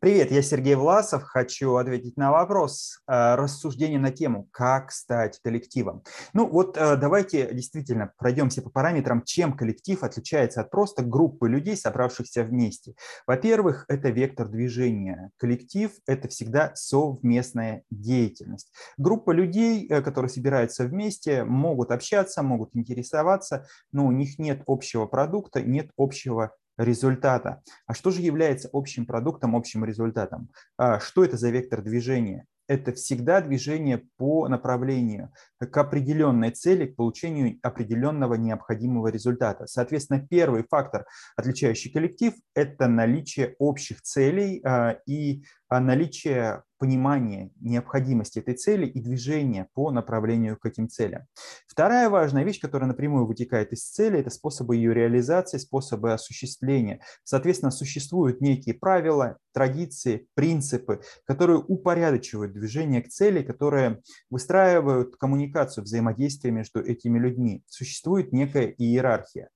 Привет, 0.00 0.30
я 0.30 0.42
Сергей 0.42 0.76
Власов. 0.76 1.24
Хочу 1.24 1.74
ответить 1.74 2.16
на 2.16 2.30
вопрос 2.30 3.00
э, 3.08 3.34
рассуждения 3.34 3.98
на 3.98 4.12
тему 4.12 4.46
«Как 4.52 4.92
стать 4.92 5.40
коллективом?». 5.42 6.04
Ну 6.32 6.46
вот 6.46 6.76
э, 6.76 6.96
давайте 6.96 7.52
действительно 7.52 8.12
пройдемся 8.16 8.62
по 8.62 8.70
параметрам, 8.70 9.22
чем 9.24 9.56
коллектив 9.56 10.04
отличается 10.04 10.60
от 10.60 10.70
просто 10.70 11.02
группы 11.02 11.48
людей, 11.48 11.76
собравшихся 11.76 12.44
вместе. 12.44 12.94
Во-первых, 13.26 13.86
это 13.88 14.10
вектор 14.10 14.46
движения. 14.46 15.32
Коллектив– 15.36 15.90
это 16.06 16.28
всегда 16.28 16.70
совместная 16.76 17.82
деятельность. 17.90 18.72
Группа 18.98 19.32
людей, 19.32 19.88
э, 19.88 20.00
которые 20.00 20.30
собираются 20.30 20.84
вместе, 20.84 21.42
могут 21.42 21.90
общаться, 21.90 22.44
могут 22.44 22.76
интересоваться, 22.76 23.66
но 23.90 24.06
у 24.06 24.12
них 24.12 24.38
нет 24.38 24.62
общего 24.66 25.06
продукта, 25.06 25.60
нет 25.60 25.90
общего 25.96 26.52
результата. 26.78 27.62
А 27.86 27.94
что 27.94 28.10
же 28.10 28.22
является 28.22 28.70
общим 28.72 29.04
продуктом, 29.04 29.56
общим 29.56 29.84
результатом? 29.84 30.48
А, 30.78 31.00
что 31.00 31.24
это 31.24 31.36
за 31.36 31.50
вектор 31.50 31.82
движения? 31.82 32.46
Это 32.68 32.92
всегда 32.92 33.40
движение 33.40 34.04
по 34.18 34.46
направлению 34.46 35.32
к 35.58 35.74
определенной 35.78 36.50
цели, 36.50 36.86
к 36.86 36.96
получению 36.96 37.58
определенного 37.62 38.34
необходимого 38.34 39.08
результата. 39.08 39.66
Соответственно, 39.66 40.26
первый 40.28 40.64
фактор, 40.68 41.06
отличающий 41.34 41.90
коллектив, 41.90 42.34
это 42.54 42.86
наличие 42.86 43.56
общих 43.58 44.02
целей 44.02 44.60
а, 44.64 44.98
и 45.06 45.42
наличие 45.70 46.62
понимания 46.78 47.50
необходимости 47.60 48.38
этой 48.38 48.54
цели 48.54 48.86
и 48.86 49.00
движения 49.00 49.68
по 49.74 49.90
направлению 49.90 50.56
к 50.56 50.64
этим 50.64 50.88
целям. 50.88 51.26
Вторая 51.66 52.08
важная 52.08 52.44
вещь, 52.44 52.60
которая 52.60 52.88
напрямую 52.88 53.26
вытекает 53.26 53.72
из 53.72 53.82
цели, 53.82 54.20
это 54.20 54.30
способы 54.30 54.76
ее 54.76 54.94
реализации, 54.94 55.58
способы 55.58 56.12
осуществления. 56.12 57.00
Соответственно, 57.24 57.70
существуют 57.70 58.40
некие 58.40 58.74
правила, 58.74 59.38
традиции, 59.52 60.28
принципы, 60.34 61.00
которые 61.24 61.58
упорядочивают 61.58 62.52
движение 62.52 63.02
к 63.02 63.08
цели, 63.08 63.42
которые 63.42 64.00
выстраивают 64.30 65.16
коммуникацию, 65.16 65.84
взаимодействие 65.84 66.52
между 66.52 66.80
этими 66.80 67.18
людьми. 67.18 67.64
Существует 67.66 68.32
некая 68.32 68.68
иерархия. 68.68 69.48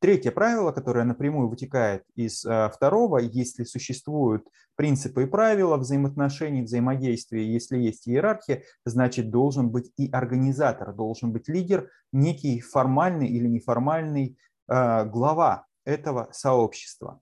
Третье 0.00 0.30
правило, 0.30 0.70
которое 0.70 1.04
напрямую 1.04 1.48
вытекает 1.48 2.04
из 2.14 2.44
а, 2.44 2.70
второго, 2.70 3.18
если 3.18 3.64
существуют 3.64 4.46
принципы 4.78 5.24
и 5.24 5.26
правила 5.26 5.76
взаимоотношений, 5.76 6.62
взаимодействия, 6.62 7.44
если 7.44 7.78
есть 7.78 8.08
иерархия, 8.08 8.62
значит 8.84 9.28
должен 9.28 9.70
быть 9.70 9.90
и 9.96 10.08
организатор, 10.08 10.94
должен 10.94 11.32
быть 11.32 11.48
лидер, 11.48 11.90
некий 12.12 12.60
формальный 12.60 13.26
или 13.26 13.48
неформальный 13.48 14.38
а, 14.68 15.04
глава 15.04 15.66
этого 15.84 16.28
сообщества. 16.30 17.20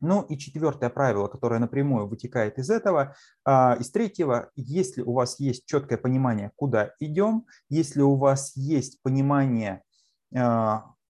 Ну 0.00 0.22
и 0.22 0.38
четвертое 0.38 0.88
правило, 0.88 1.28
которое 1.28 1.60
напрямую 1.60 2.08
вытекает 2.08 2.58
из 2.58 2.70
этого, 2.70 3.14
а, 3.44 3.76
из 3.78 3.90
третьего, 3.90 4.50
если 4.56 5.02
у 5.02 5.12
вас 5.12 5.38
есть 5.40 5.66
четкое 5.66 5.98
понимание, 5.98 6.52
куда 6.56 6.92
идем, 7.00 7.44
если 7.68 8.00
у 8.00 8.16
вас 8.16 8.56
есть 8.56 9.02
понимание, 9.02 9.82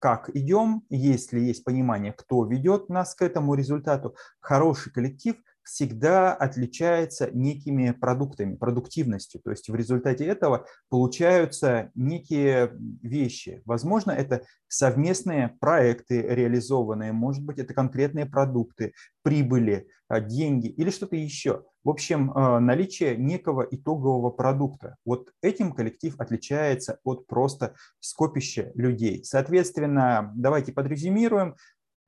как 0.00 0.30
идем, 0.34 0.84
если 0.90 1.40
есть 1.40 1.64
понимание, 1.64 2.12
кто 2.12 2.44
ведет 2.44 2.88
нас 2.88 3.14
к 3.14 3.22
этому 3.22 3.54
результату, 3.54 4.14
хороший 4.40 4.92
коллектив 4.92 5.36
всегда 5.68 6.32
отличается 6.32 7.30
некими 7.30 7.90
продуктами, 7.90 8.56
продуктивностью. 8.56 9.40
То 9.42 9.50
есть 9.50 9.68
в 9.68 9.74
результате 9.74 10.24
этого 10.24 10.64
получаются 10.88 11.90
некие 11.94 12.72
вещи. 13.02 13.60
Возможно, 13.66 14.12
это 14.12 14.42
совместные 14.66 15.56
проекты 15.60 16.22
реализованные, 16.22 17.12
может 17.12 17.44
быть, 17.44 17.58
это 17.58 17.74
конкретные 17.74 18.24
продукты, 18.24 18.94
прибыли, 19.22 19.88
а, 20.08 20.20
деньги 20.20 20.68
или 20.68 20.88
что-то 20.88 21.16
еще. 21.16 21.64
В 21.84 21.90
общем, 21.90 22.32
а, 22.34 22.60
наличие 22.60 23.16
некого 23.16 23.66
итогового 23.70 24.30
продукта. 24.30 24.96
Вот 25.04 25.30
этим 25.42 25.72
коллектив 25.72 26.14
отличается 26.18 26.98
от 27.04 27.26
просто 27.26 27.74
скопища 28.00 28.72
людей. 28.74 29.22
Соответственно, 29.22 30.32
давайте 30.34 30.72
подрезюмируем 30.72 31.56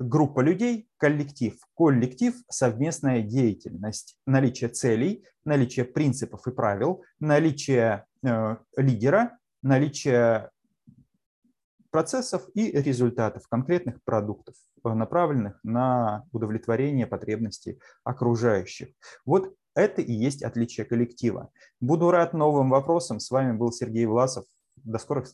группа 0.00 0.40
людей, 0.40 0.88
коллектив, 0.96 1.54
коллектив, 1.74 2.34
совместная 2.48 3.22
деятельность, 3.22 4.16
наличие 4.26 4.70
целей, 4.70 5.24
наличие 5.44 5.84
принципов 5.84 6.46
и 6.46 6.50
правил, 6.50 7.04
наличие 7.20 8.06
э, 8.24 8.56
лидера, 8.76 9.38
наличие 9.62 10.50
процессов 11.90 12.48
и 12.54 12.70
результатов 12.72 13.46
конкретных 13.48 14.02
продуктов, 14.02 14.54
э, 14.84 14.88
направленных 14.94 15.60
на 15.62 16.24
удовлетворение 16.32 17.06
потребностей 17.06 17.78
окружающих. 18.02 18.88
Вот 19.26 19.54
это 19.74 20.00
и 20.00 20.12
есть 20.12 20.42
отличие 20.42 20.86
коллектива. 20.86 21.50
Буду 21.78 22.10
рад 22.10 22.32
новым 22.32 22.70
вопросам. 22.70 23.20
С 23.20 23.30
вами 23.30 23.52
был 23.52 23.70
Сергей 23.70 24.06
Власов. 24.06 24.46
До 24.76 24.98
скорых 24.98 25.26
встреч. 25.26 25.28